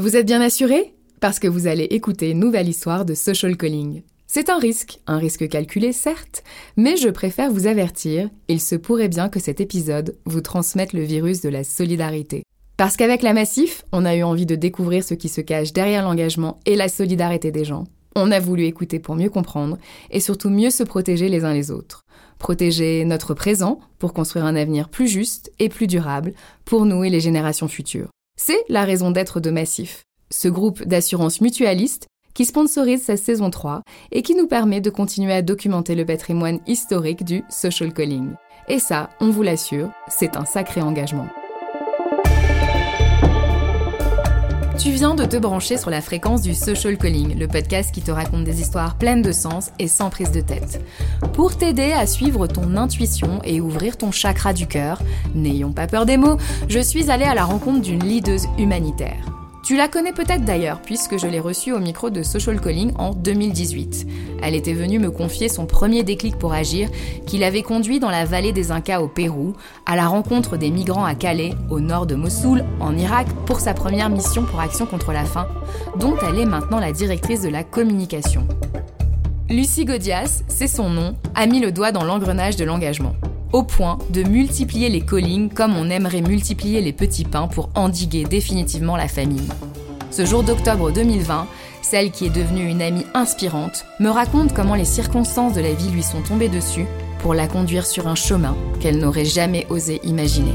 [0.00, 0.94] Vous êtes bien assuré?
[1.20, 4.00] Parce que vous allez écouter une nouvelle histoire de social calling.
[4.26, 6.42] C'est un risque, un risque calculé certes,
[6.78, 11.02] mais je préfère vous avertir, il se pourrait bien que cet épisode vous transmette le
[11.02, 12.44] virus de la solidarité.
[12.78, 16.02] Parce qu'avec la Massif, on a eu envie de découvrir ce qui se cache derrière
[16.02, 17.84] l'engagement et la solidarité des gens.
[18.16, 19.76] On a voulu écouter pour mieux comprendre
[20.10, 22.06] et surtout mieux se protéger les uns les autres.
[22.38, 26.32] Protéger notre présent pour construire un avenir plus juste et plus durable
[26.64, 28.08] pour nous et les générations futures.
[28.42, 33.82] C'est la raison d'être de Massif, ce groupe d'assurance mutualiste qui sponsorise sa saison 3
[34.12, 38.30] et qui nous permet de continuer à documenter le patrimoine historique du social calling.
[38.66, 41.28] Et ça, on vous l'assure, c'est un sacré engagement.
[44.82, 48.10] Tu viens de te brancher sur la fréquence du Social Calling, le podcast qui te
[48.10, 50.82] raconte des histoires pleines de sens et sans prise de tête.
[51.34, 55.02] Pour t'aider à suivre ton intuition et ouvrir ton chakra du cœur,
[55.34, 56.38] n'ayons pas peur des mots,
[56.68, 59.39] je suis allée à la rencontre d'une leaduse humanitaire.
[59.62, 63.10] Tu la connais peut-être d'ailleurs, puisque je l'ai reçue au micro de Social Calling en
[63.10, 64.06] 2018.
[64.42, 66.88] Elle était venue me confier son premier déclic pour agir,
[67.26, 71.04] qui l'avait conduit dans la vallée des Incas au Pérou, à la rencontre des migrants
[71.04, 75.12] à Calais, au nord de Mossoul, en Irak, pour sa première mission pour Action contre
[75.12, 75.46] la faim,
[75.96, 78.48] dont elle est maintenant la directrice de la communication.
[79.50, 83.14] Lucie Godias, c'est son nom, a mis le doigt dans l'engrenage de l'engagement
[83.52, 88.24] au point de multiplier les callings comme on aimerait multiplier les petits pains pour endiguer
[88.24, 89.48] définitivement la famine.
[90.10, 91.46] Ce jour d'octobre 2020,
[91.82, 95.90] celle qui est devenue une amie inspirante me raconte comment les circonstances de la vie
[95.90, 96.86] lui sont tombées dessus
[97.20, 100.54] pour la conduire sur un chemin qu'elle n'aurait jamais osé imaginer.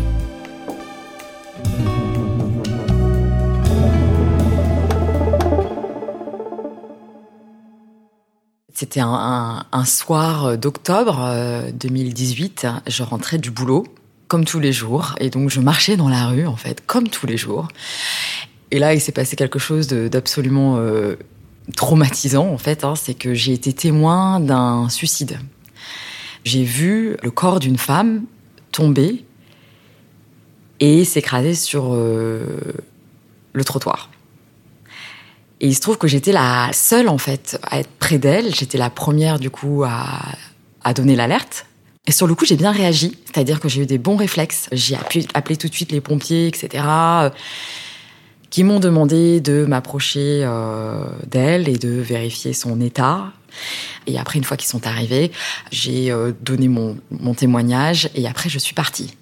[8.78, 11.31] C'était un, soir d'octobre
[11.76, 12.66] 2018.
[12.66, 13.86] Euh, je rentrais du boulot,
[14.28, 15.16] comme tous les jours.
[15.22, 17.70] Et donc, je marchais dans la rue, en fait, comme tous les jours.
[18.72, 21.16] Et là, il s'est passé quelque chose d'absolument euh,
[21.78, 22.84] traumatisant, en fait.
[22.84, 22.96] Hein.
[22.98, 25.40] C'est que j'ai été témoin d'un suicide.
[26.44, 28.25] J'ai vu le corps d'une femme
[28.74, 29.24] tomber
[30.81, 32.44] et s'écraser sur euh,
[33.53, 34.09] le trottoir.
[35.66, 38.53] Et il se trouve que j'étais la seule, en fait, à être près d'elle.
[38.53, 40.22] J'étais la première, du coup, à,
[40.84, 41.66] à donner l'alerte.
[42.06, 43.18] Et sur le coup, j'ai bien réagi.
[43.26, 44.70] C'est-à-dire que j'ai eu des bons réflexes.
[44.72, 44.96] J'ai
[45.34, 47.30] appelé, tout de suite les pompiers, etc., euh,
[48.52, 53.32] qui m'ont demandé de m'approcher euh, d'elle et de vérifier son état.
[54.06, 55.32] Et après, une fois qu'ils sont arrivés,
[55.72, 59.18] j'ai euh, donné mon, mon témoignage et après, je suis partie.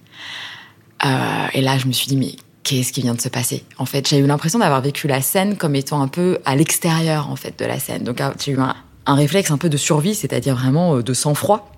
[1.53, 4.07] Et là, je me suis dit, mais qu'est-ce qui vient de se passer En fait,
[4.07, 7.59] j'ai eu l'impression d'avoir vécu la scène comme étant un peu à l'extérieur en fait
[7.59, 8.03] de la scène.
[8.03, 8.75] Donc ah, j'ai eu un,
[9.15, 11.69] réflexe un peu de survie, c'est-à-dire vraiment euh, de sang-froid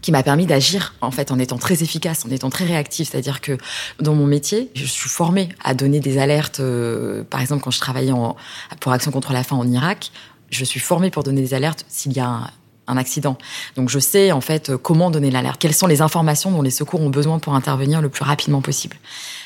[0.00, 3.10] qui m'a permis d'agir en fait en étant très efficace, en étant très réactif.
[3.10, 3.58] C'est-à-dire que
[4.00, 6.60] dans mon métier, je suis formée à donner des alertes.
[6.60, 8.36] Euh, par exemple, quand je travaillais en,
[8.80, 10.10] pour Action contre la faim en Irak,
[10.48, 12.50] je suis formée pour donner des alertes s'il y a un,
[12.86, 13.36] un accident.
[13.76, 17.02] Donc je sais en fait comment donner l'alerte, quelles sont les informations dont les secours
[17.02, 18.96] ont besoin pour intervenir le plus rapidement possible.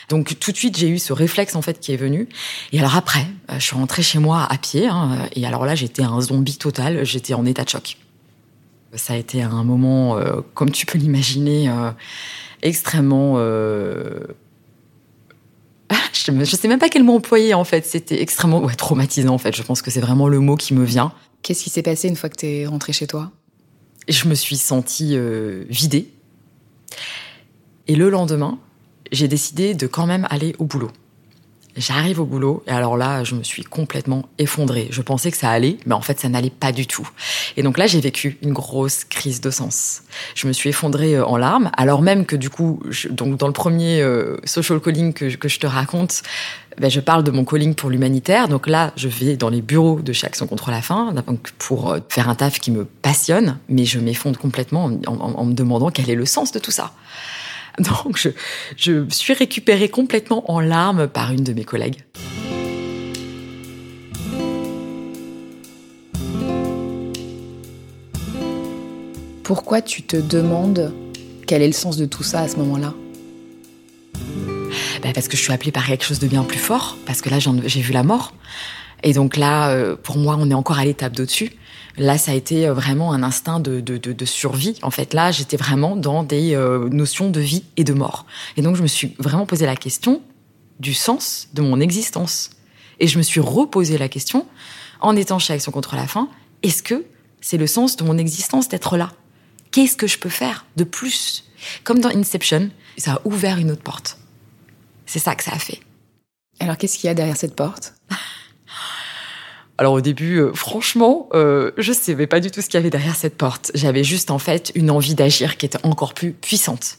[0.08, 2.28] Donc tout de suite, j'ai eu ce réflexe en fait qui est venu.
[2.72, 4.86] Et alors après, euh, je suis rentrée chez moi à pied.
[4.86, 7.04] Hein, et alors là, j'étais un zombie total.
[7.04, 7.96] J'étais en état de choc.
[8.94, 11.90] Ça a été un moment, euh, comme tu peux l'imaginer, euh,
[12.62, 13.36] extrêmement.
[16.12, 17.84] je ne sais même pas quel mot employer en fait.
[17.86, 19.56] C'était extrêmement ouais, traumatisant en fait.
[19.56, 21.12] Je pense que c'est vraiment le mot qui me vient.
[21.42, 23.32] Qu'est-ce qui s'est passé une fois que tu es rentrée chez toi?
[24.08, 25.18] Je me suis sentie
[25.68, 26.10] vidée.
[27.86, 28.58] Et le lendemain,
[29.12, 30.90] j'ai décidé de quand même aller au boulot.
[31.76, 34.86] J'arrive au boulot et alors là, je me suis complètement effondrée.
[34.90, 37.08] Je pensais que ça allait, mais en fait, ça n'allait pas du tout.
[37.56, 40.02] Et donc là, j'ai vécu une grosse crise de sens.
[40.36, 43.52] Je me suis effondrée euh, en larmes, alors même que du coup, donc dans le
[43.52, 46.22] premier euh, social calling que, je te raconte,
[46.78, 48.46] ben, je parle de mon calling pour l'humanitaire.
[48.46, 51.12] Donc là, je vais dans les bureaux de chaque Action contre la faim
[51.58, 55.90] pour euh, faire un taf qui me passionne, mais je m'effondre complètement en me demandant
[55.90, 56.92] quel est le sens de tout ça.
[57.78, 58.30] Donc je,
[58.76, 62.04] je suis récupérée complètement en larmes par une de mes collègues.
[69.42, 70.94] Pourquoi tu te demandes
[71.46, 72.94] quel est le sens de tout ça à ce moment-là?
[75.02, 77.28] Ben Parce que je suis appelée par quelque chose de bien plus fort, parce que
[77.28, 78.32] là j'ai vu la mort.
[79.02, 81.50] Et donc là, euh, pour moi, on est encore à l'étape d'au-dessus.
[81.96, 84.78] Là, ça a été euh, vraiment un instinct de, de, de, survie.
[84.82, 88.26] En fait, là, j'étais vraiment dans des euh, notions de vie et de mort.
[88.56, 90.20] Et donc, je me suis vraiment posé la question
[90.80, 92.50] du sens de mon existence.
[92.98, 94.46] Et je me suis reposé la question,
[95.00, 96.28] en étant chez Action contre la faim,
[96.62, 97.04] est-ce que
[97.40, 99.12] c'est le sens de mon existence d'être là?
[99.70, 101.44] Qu'est-ce que je peux faire de plus?
[101.84, 104.18] Comme dans Inception, ça a ouvert une autre porte.
[105.06, 105.80] C'est ça que ça a fait.
[106.58, 107.94] Alors, qu'est-ce qu'il y a derrière cette porte?
[109.76, 112.90] Alors au début, euh, franchement, euh, je savais pas du tout ce qu'il y avait
[112.90, 113.72] derrière cette porte.
[113.74, 116.98] J'avais juste en fait une envie d'agir qui était encore plus puissante.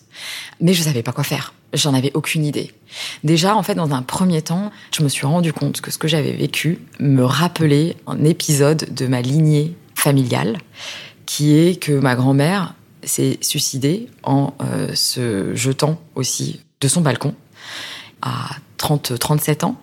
[0.60, 1.54] Mais je savais pas quoi faire.
[1.74, 2.74] J'en avais aucune idée.
[3.24, 6.08] Déjà, en fait, dans un premier temps, je me suis rendu compte que ce que
[6.08, 10.58] j'avais vécu me rappelait un épisode de ma lignée familiale,
[11.26, 17.36] qui est que ma grand-mère s'est suicidée en euh, se jetant aussi de son balcon
[18.22, 19.80] à 30, 37 ans.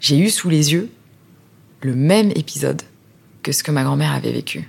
[0.00, 0.90] J'ai eu sous les yeux
[1.86, 2.82] le même épisode
[3.42, 4.68] que ce que ma grand-mère avait vécu.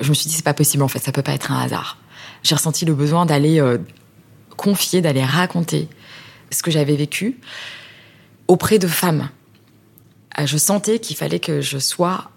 [0.00, 1.98] Je me suis dit, c'est pas possible en fait, ça peut pas être un hasard.
[2.42, 3.78] J'ai ressenti le besoin d'aller euh,
[4.56, 5.88] confier, d'aller raconter
[6.50, 7.38] ce que j'avais vécu
[8.48, 9.28] auprès de femmes.
[10.38, 12.30] Euh, je sentais qu'il fallait que je sois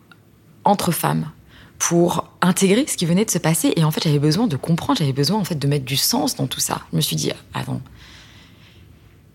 [0.64, 1.30] entre femmes
[1.78, 3.74] pour intégrer ce qui venait de se passer.
[3.76, 6.36] Et en fait, j'avais besoin de comprendre, j'avais besoin en fait de mettre du sens
[6.36, 6.82] dans tout ça.
[6.92, 7.82] Je me suis dit, attends,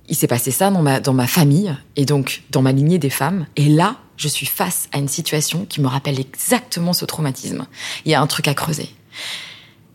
[0.08, 3.10] il s'est passé ça dans ma, dans ma famille et donc dans ma lignée des
[3.10, 3.46] femmes.
[3.56, 7.66] Et là, je suis face à une situation qui me rappelle exactement ce traumatisme.
[8.04, 8.90] Il y a un truc à creuser.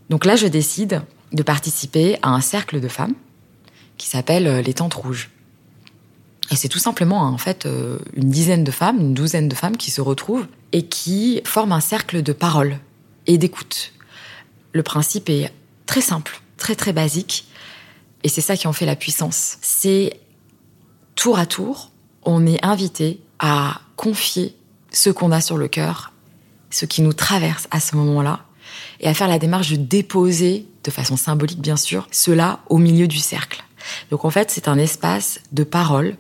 [0.10, 3.13] Donc là, je décide de participer à un cercle de femmes
[3.98, 5.30] qui s'appelle euh, les Tentes Rouges.
[6.51, 9.77] Et c'est tout simplement en fait euh, une dizaine de femmes, une douzaine de femmes
[9.77, 12.80] qui se retrouvent et qui forment un cercle de parole
[13.27, 13.94] et d'écoute.
[14.72, 15.51] Le principe est
[15.86, 17.48] très simple, très très basique,
[18.24, 19.57] et c'est ça qui en fait la puissance.
[19.62, 20.19] C'est
[21.16, 21.92] tour à tour,
[22.24, 24.56] on est invité à confier
[24.92, 26.12] ce qu'on a sur le cœur,
[26.69, 28.45] ce qui nous traverse à ce moment-là,
[29.00, 33.07] et à faire la démarche de déposer, de façon symbolique bien sûr, cela au milieu
[33.07, 33.63] du cercle.
[34.09, 36.15] Donc en fait, c'est un espace de parole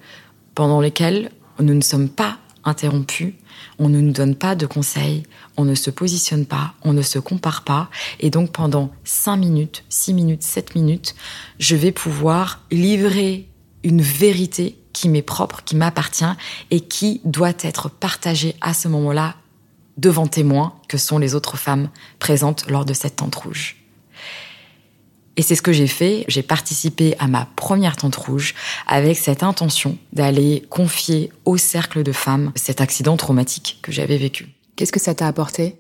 [0.53, 3.33] pendant lequel nous ne sommes pas interrompus,
[3.79, 5.23] on ne nous donne pas de conseils,
[5.57, 7.89] on ne se positionne pas, on ne se compare pas.
[8.19, 11.15] Et donc pendant 5 minutes, 6 minutes, 7 minutes,
[11.59, 13.47] je vais pouvoir livrer
[13.83, 16.23] une vérité qui m'est propre, qui m'appartient
[16.71, 19.35] et qui doit être partagé à ce moment-là
[19.97, 23.75] devant témoins que sont les autres femmes présentes lors de cette tente rouge.
[25.35, 26.23] Et c'est ce que j'ai fait.
[26.29, 28.55] J'ai participé à ma première tente rouge
[28.87, 34.47] avec cette intention d'aller confier au cercle de femmes cet accident traumatique que j'avais vécu.
[34.77, 35.75] Qu'est-ce que ça t'a apporté?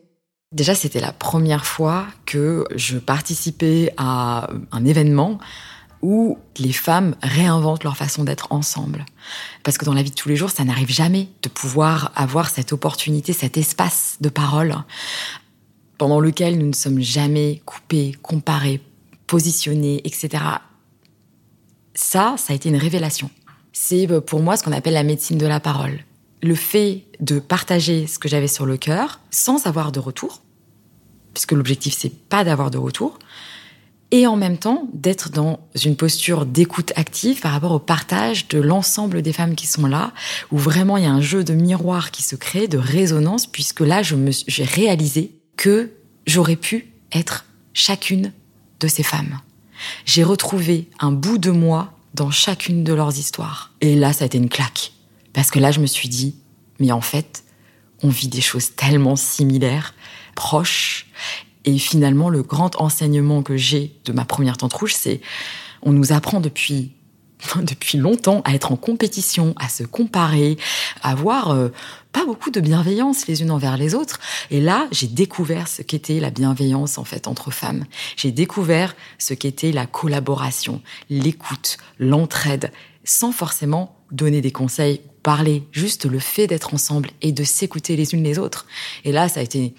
[0.51, 5.39] Déjà, c'était la première fois que je participais à un événement
[6.01, 9.05] où les femmes réinventent leur façon d'être ensemble.
[9.63, 12.49] Parce que dans la vie de tous les jours, ça n'arrive jamais de pouvoir avoir
[12.49, 14.75] cette opportunité, cet espace de parole
[15.97, 18.81] pendant lequel nous ne sommes jamais coupés, comparés,
[19.27, 20.43] positionnés, etc.
[21.93, 23.29] Ça, ça a été une révélation.
[23.71, 25.99] C'est euh, pour moi ce qu'on appelle la médecine de la parole.
[26.43, 30.41] Le fait de partager ce que j'avais sur le cœur sans avoir de retour,
[31.33, 33.17] puisque l'objectif c'est pas d'avoir de retour,
[34.11, 38.59] et en même temps d'être dans une posture d'écoute active par rapport au partage de
[38.59, 40.13] l'ensemble des femmes qui sont là,
[40.51, 43.81] où vraiment il y a un jeu de miroir qui se crée, de résonance, puisque
[43.81, 45.91] là j'ai réalisé que
[46.27, 48.31] j'aurais pu être chacune
[48.79, 49.39] de ces femmes.
[50.05, 53.73] J'ai retrouvé un bout de moi dans chacune de leurs histoires.
[53.81, 54.93] Et là, ça a été une claque.
[55.33, 56.35] Parce que là, je me suis dit,
[56.79, 57.43] mais en fait,
[58.03, 59.93] on vit des choses tellement similaires,
[60.35, 61.04] proches,
[61.65, 65.21] et finalement, le grand enseignement que j'ai de ma première tente rouge, c'est
[65.81, 66.95] on nous apprend depuis
[67.61, 70.57] depuis longtemps à être en compétition, à se comparer,
[71.01, 71.69] à avoir euh,
[72.11, 74.19] pas beaucoup de bienveillance les unes envers les autres.
[74.51, 77.85] Et là, j'ai découvert ce qu'était la bienveillance en fait entre femmes.
[78.15, 82.71] J'ai découvert ce qu'était la collaboration, l'écoute, l'entraide,
[83.03, 88.13] sans forcément donner des conseils, parler, juste le fait d'être ensemble et de s'écouter les
[88.13, 88.67] unes les autres.
[89.03, 89.73] Et là, ça a été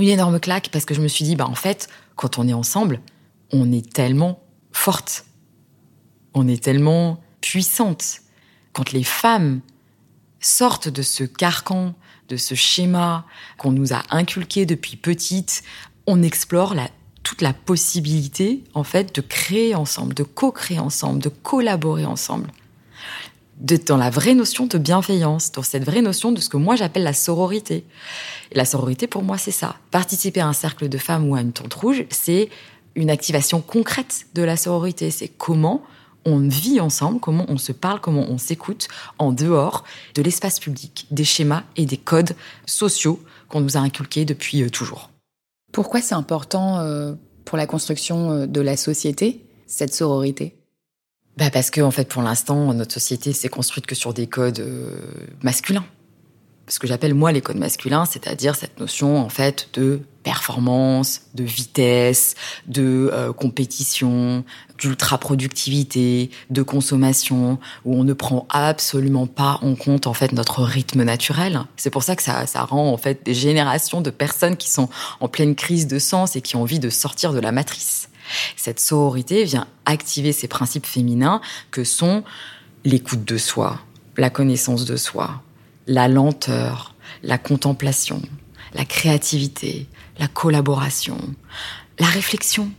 [0.00, 2.52] une énorme claque parce que je me suis dit, bah en fait, quand on est
[2.52, 3.00] ensemble,
[3.52, 4.42] on est tellement
[4.72, 5.26] forte,
[6.34, 8.20] on est tellement puissante.
[8.72, 9.60] Quand les femmes
[10.40, 11.94] sortent de ce carcan,
[12.28, 13.26] de ce schéma
[13.58, 15.62] qu'on nous a inculqué depuis petite,
[16.06, 16.88] on explore la,
[17.22, 22.50] toute la possibilité, en fait, de créer ensemble, de co-créer ensemble, de collaborer ensemble
[23.60, 26.76] d'être dans la vraie notion de bienveillance, dans cette vraie notion de ce que moi
[26.76, 27.84] j'appelle la sororité.
[28.52, 29.76] La sororité, pour moi, c'est ça.
[29.90, 32.48] Participer à un cercle de femmes ou à une tente rouge, c'est
[32.94, 35.10] une activation concrète de la sororité.
[35.10, 35.82] C'est comment
[36.24, 38.88] on vit ensemble, comment on se parle, comment on s'écoute
[39.18, 42.34] en dehors de l'espace public, des schémas et des codes
[42.66, 45.10] sociaux qu'on nous a inculqués depuis euh, toujours.
[45.72, 47.14] Pourquoi c'est important euh,
[47.44, 50.59] pour la construction euh, de la société, cette sororité?
[51.36, 54.60] Bah parce que en fait, pour l'instant, notre société s'est construite que sur des codes
[54.60, 54.94] euh,
[55.42, 55.84] masculins.
[56.68, 61.42] Ce que j'appelle moi les codes masculins, c'est-à-dire cette notion en fait de performance, de
[61.42, 62.34] vitesse,
[62.66, 64.44] de euh, compétition,
[64.78, 71.02] d'ultra-productivité, de consommation, où on ne prend absolument pas en compte en fait notre rythme
[71.02, 71.60] naturel.
[71.76, 74.88] C'est pour ça que ça, ça rend en fait des générations de personnes qui sont
[75.20, 78.10] en pleine crise de sens et qui ont envie de sortir de la matrice.
[78.56, 82.24] Cette sororité vient activer ces principes féminins que sont
[82.84, 83.80] l'écoute de soi,
[84.16, 85.42] la connaissance de soi,
[85.86, 88.22] la lenteur, la contemplation,
[88.74, 89.86] la créativité,
[90.18, 91.18] la collaboration,
[91.98, 92.70] la réflexion.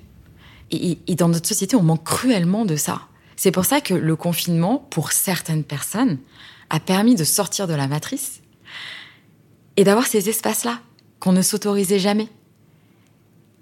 [0.71, 3.01] Et, dans notre société, on manque cruellement de ça.
[3.35, 6.17] C'est pour ça que le confinement, pour certaines personnes,
[6.69, 8.41] a permis de sortir de la matrice
[9.75, 10.79] et d'avoir ces espaces-là
[11.19, 12.29] qu'on ne s'autorisait jamais.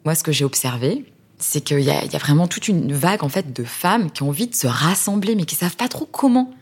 [0.06, 3.54] Moi, ce que j'ai observé, c'est qu'il y, a vraiment toute une vague en fait
[3.54, 6.54] de femmes qui ont envie de se rassembler, mais qui savent pas trop comment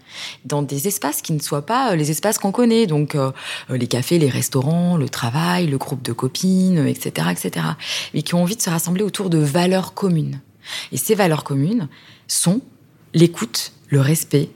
[0.45, 3.31] dans des espaces qui ne soient pas euh, les espaces qu'on connaît, donc euh,
[3.69, 7.65] euh, les cafés, les restaurants, le travail, le groupe de copines, etc., etc.
[8.13, 10.41] Mais qui ont envie de se rassembler autour de valeurs communes.
[10.91, 11.87] Et ces valeurs communes
[12.27, 12.61] sont
[13.13, 14.49] l'écoute, le respect,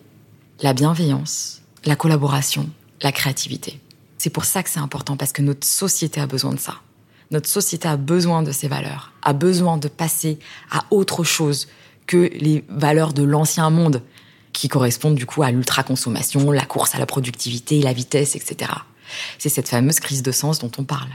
[0.62, 2.70] la bienveillance, la collaboration,
[3.02, 3.80] la créativité.
[4.18, 6.76] C'est pour ça que c'est important parce que notre société a besoin de ça.
[7.32, 10.38] Notre société a besoin de ces valeurs, a besoin de passer
[10.70, 11.70] à autre chose
[12.06, 14.02] que les valeurs de l'ancien monde
[14.52, 18.70] qui correspondent du coup à l'ultra-consommation, la course à la productivité, la vitesse, etc.
[19.40, 21.08] C'est cette fameuse crise de sens dont on parle.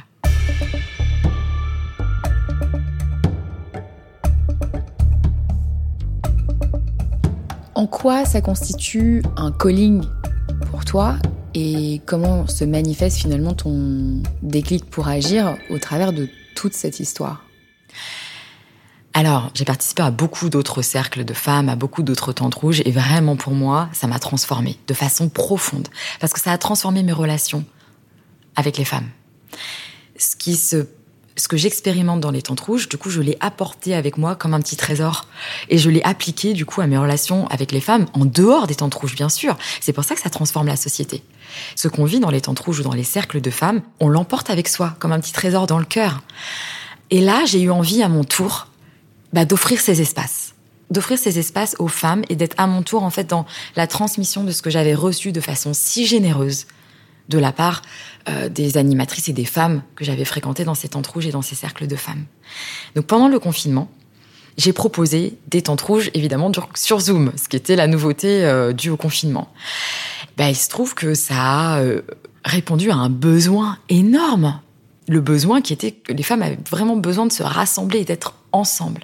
[7.74, 10.02] En quoi ça constitue un calling
[10.70, 11.18] pour toi
[11.58, 17.44] et comment se manifeste finalement ton déclic pour agir au travers de toute cette histoire?
[19.14, 22.90] Alors, j'ai participé à beaucoup d'autres cercles de femmes, à beaucoup d'autres tentes rouges, et
[22.90, 25.88] vraiment pour moi, ça m'a transformée de façon profonde,
[26.20, 27.64] parce que ça a transformé mes relations
[28.54, 29.08] avec les femmes.
[30.18, 30.86] Ce qui se
[31.36, 34.54] ce que j'expérimente dans les tentes rouges, du coup, je l'ai apporté avec moi comme
[34.54, 35.26] un petit trésor.
[35.68, 38.74] Et je l'ai appliqué, du coup, à mes relations avec les femmes, en dehors des
[38.74, 39.56] tentes rouges, bien sûr.
[39.80, 41.22] C'est pour ça que ça transforme la société.
[41.74, 44.48] Ce qu'on vit dans les tentes rouges ou dans les cercles de femmes, on l'emporte
[44.48, 46.22] avec soi, comme un petit trésor dans le cœur.
[47.10, 48.68] Et là, j'ai eu envie, à mon tour,
[49.32, 50.54] bah, d'offrir ces espaces
[50.88, 54.44] d'offrir ces espaces aux femmes et d'être à mon tour en fait dans la transmission
[54.44, 56.66] de ce que j'avais reçu de façon si généreuse
[57.28, 57.82] de la part
[58.28, 61.42] euh, des animatrices et des femmes que j'avais fréquentées dans ces tentes rouges et dans
[61.42, 62.24] ces cercles de femmes.
[62.94, 63.88] Donc pendant le confinement,
[64.56, 68.90] j'ai proposé des tentes rouges, évidemment, sur Zoom, ce qui était la nouveauté euh, due
[68.90, 69.48] au confinement.
[70.36, 71.34] Ben, il se trouve que ça
[71.74, 72.02] a euh,
[72.44, 74.60] répondu à un besoin énorme.
[75.08, 78.34] Le besoin qui était que les femmes avaient vraiment besoin de se rassembler et d'être
[78.52, 79.02] ensemble.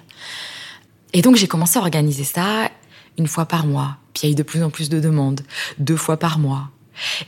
[1.13, 2.69] Et donc j'ai commencé à organiser ça
[3.17, 3.97] une fois par mois.
[4.13, 5.41] Puis il y a eu de plus en plus de demandes,
[5.77, 6.69] deux fois par mois.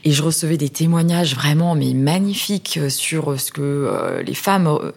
[0.04, 4.92] Et je recevais des témoignages vraiment mais magnifiques sur ce que euh, les femmes euh,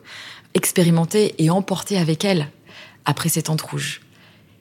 [0.54, 2.48] expérimentaient et emportaient avec elles
[3.06, 4.02] après ces tentes rouges.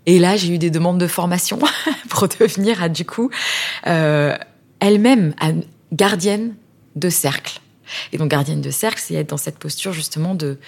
[0.07, 1.59] Et là, j'ai eu des demandes de formation
[2.09, 3.31] pour devenir, du coup,
[3.87, 4.37] euh,
[4.81, 5.35] elle-même
[5.93, 6.55] gardienne
[6.97, 7.61] de cercle.
[8.13, 10.59] Et donc, gardienne de cercle, c'est être dans cette posture justement de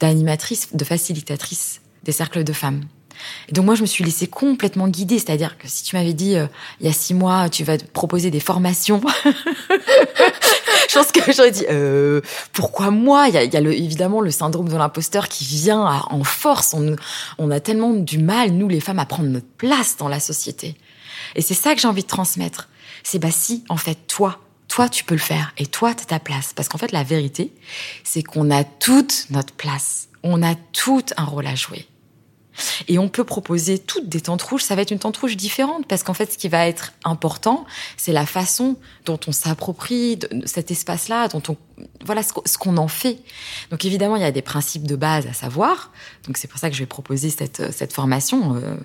[0.00, 2.84] d'animatrice, de facilitatrice des cercles de femmes.
[3.48, 5.18] Et donc moi, je me suis laissée complètement guider.
[5.18, 6.46] C'est-à-dire que si tu m'avais dit euh,
[6.80, 9.00] il y a six mois, tu vas te proposer des formations,
[10.88, 12.20] je pense que j'aurais dit euh,
[12.52, 13.28] pourquoi moi?
[13.28, 16.74] Il y a, y a le, évidemment le syndrome de l'imposteur qui vient en force.
[16.74, 16.96] On,
[17.38, 20.76] on a tellement du mal, nous les femmes, à prendre notre place dans la société.
[21.34, 22.68] Et c'est ça que j'ai envie de transmettre.
[23.02, 26.06] C'est bah si, en fait, toi, toi, tu peux le faire et toi, tu as
[26.06, 26.52] ta place.
[26.54, 27.52] Parce qu'en fait, la vérité,
[28.04, 30.08] c'est qu'on a toute notre place.
[30.22, 31.86] On a tout un rôle à jouer.
[32.88, 34.62] Et on peut proposer toutes des tentes rouges.
[34.62, 37.64] Ça va être une tente rouge différente parce qu'en fait, ce qui va être important,
[37.96, 38.76] c'est la façon
[39.06, 41.56] dont on s'approprie cet espace-là, dont on,
[42.04, 43.18] voilà, ce qu'on en fait.
[43.70, 45.92] Donc évidemment, il y a des principes de base à savoir.
[46.26, 48.56] Donc c'est pour ça que je vais proposer cette, cette formation.
[48.56, 48.76] Euh,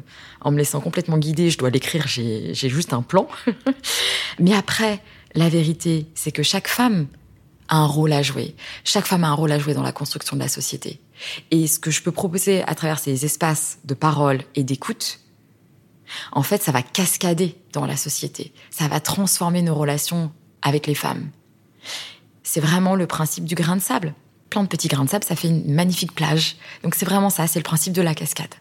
[0.41, 3.27] en me laissant complètement guider, je dois l'écrire, j'ai juste un plan.
[4.39, 5.01] Mais après,
[5.33, 7.07] la vérité, c'est que chaque femme
[7.67, 8.55] a un rôle à jouer.
[8.83, 10.99] Chaque femme a un rôle à jouer dans la construction de la société.
[11.51, 15.19] Et ce que je peux proposer à travers ces espaces de parole et d'écoute,
[16.31, 18.53] en fait, ça va cascader dans la société.
[18.69, 20.31] Ça va transformer nos relations
[20.61, 21.29] avec les femmes.
[22.43, 24.13] C'est vraiment le principe du grain de sable.
[24.49, 26.57] Plein de petits grains de sable, ça fait une magnifique plage.
[26.83, 28.53] Donc c'est vraiment ça, c'est le principe de la cascade.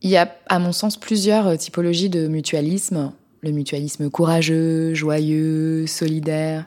[0.00, 6.66] Il y a, à mon sens, plusieurs typologies de mutualisme le mutualisme courageux, joyeux, solidaire.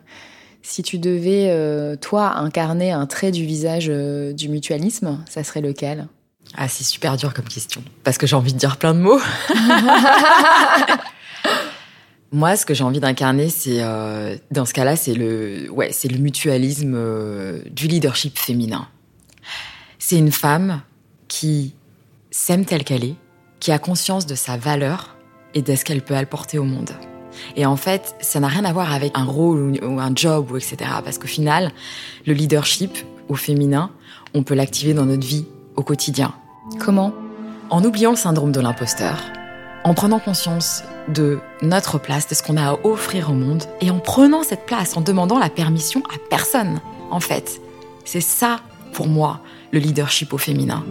[0.68, 5.62] Si tu devais, euh, toi, incarner un trait du visage euh, du mutualisme, ça serait
[5.62, 6.08] lequel?
[6.56, 9.20] Ah, c'est super dur comme question, parce que j'ai envie de dire plein de mots.
[12.32, 16.08] Moi, ce que j'ai envie d'incarner, c'est, euh, dans ce cas-là, c'est le, ouais, c'est
[16.08, 17.00] le mutualisme
[17.70, 18.88] du leadership féminin.
[20.00, 20.82] C'est une femme
[21.28, 21.76] qui
[22.32, 23.16] s'aime telle qu'elle est,
[23.60, 25.16] qui a conscience de sa valeur
[25.54, 26.90] et de ce qu'elle peut apporter au monde.
[27.56, 30.58] Et en fait, ça n'a rien à voir avec un rôle ou un job ou
[30.58, 30.78] etc.
[31.04, 31.72] Parce qu'au final,
[32.26, 32.98] le leadership
[33.30, 33.90] au féminin,
[34.34, 36.34] on peut l'activer dans notre vie au quotidien.
[36.80, 37.14] Comment?
[37.70, 39.18] En oubliant le syndrome de l'imposteur,
[39.84, 43.92] en prenant conscience de notre place, de ce qu'on a à offrir au monde, et
[43.92, 47.62] en prenant cette place, en demandant la permission à personne, en fait.
[48.04, 48.60] C'est ça,
[48.94, 50.84] pour moi, le leadership au féminin.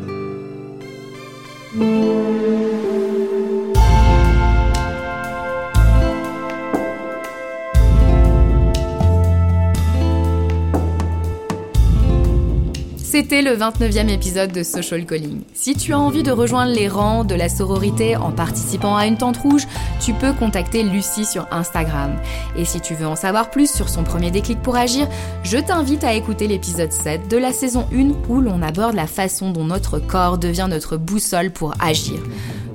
[13.17, 15.43] C'était le 29e épisode de Social Calling.
[15.53, 19.17] Si tu as envie de rejoindre les rangs de la sororité en participant à une
[19.17, 19.69] tente rouge,
[20.01, 22.17] tu peux contacter Lucie sur Instagram.
[22.57, 25.07] Et si tu veux en savoir plus sur son premier déclic pour agir,
[25.45, 29.53] je t'invite à écouter l'épisode 7 de la saison 1 où l'on aborde la façon
[29.53, 32.19] dont notre corps devient notre boussole pour agir.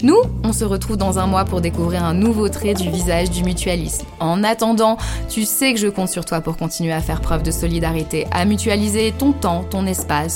[0.02, 3.44] Nous, on se retrouve dans un mois pour découvrir un nouveau trait du visage du
[3.44, 4.06] mutualisme.
[4.22, 7.52] En attendant, tu sais que je compte sur toi pour continuer à faire preuve de
[7.52, 10.29] solidarité, à mutualiser ton temps, ton espace,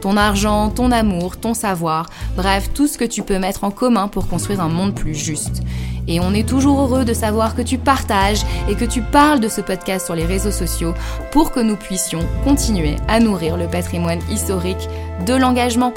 [0.00, 4.08] ton argent, ton amour, ton savoir, bref, tout ce que tu peux mettre en commun
[4.08, 5.62] pour construire un monde plus juste.
[6.08, 9.48] Et on est toujours heureux de savoir que tu partages et que tu parles de
[9.48, 10.94] ce podcast sur les réseaux sociaux
[11.30, 14.88] pour que nous puissions continuer à nourrir le patrimoine historique
[15.26, 15.92] de l'engagement.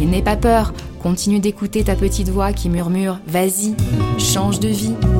[0.00, 0.72] Et n'aie pas peur,
[1.02, 3.74] Continue d'écouter ta petite voix qui murmure⁇ Vas-y,
[4.18, 4.94] change de vie⁇